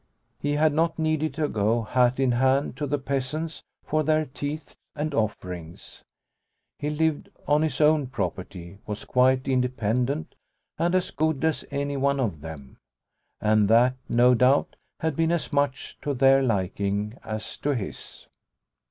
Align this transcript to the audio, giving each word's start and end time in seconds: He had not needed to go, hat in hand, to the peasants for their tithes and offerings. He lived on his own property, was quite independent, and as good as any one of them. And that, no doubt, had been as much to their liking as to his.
He 0.39 0.53
had 0.53 0.73
not 0.73 0.97
needed 0.97 1.35
to 1.35 1.47
go, 1.47 1.83
hat 1.83 2.19
in 2.19 2.31
hand, 2.31 2.75
to 2.77 2.87
the 2.87 2.97
peasants 2.97 3.61
for 3.83 4.01
their 4.01 4.25
tithes 4.25 4.75
and 4.95 5.13
offerings. 5.13 6.03
He 6.79 6.89
lived 6.89 7.29
on 7.47 7.61
his 7.61 7.79
own 7.79 8.07
property, 8.07 8.79
was 8.87 9.05
quite 9.05 9.47
independent, 9.47 10.33
and 10.79 10.95
as 10.95 11.11
good 11.11 11.43
as 11.45 11.65
any 11.69 11.97
one 11.97 12.19
of 12.19 12.41
them. 12.41 12.79
And 13.39 13.67
that, 13.67 13.93
no 14.09 14.33
doubt, 14.33 14.75
had 15.01 15.15
been 15.15 15.31
as 15.31 15.53
much 15.53 15.99
to 16.01 16.15
their 16.15 16.41
liking 16.41 17.19
as 17.23 17.55
to 17.57 17.75
his. 17.75 18.25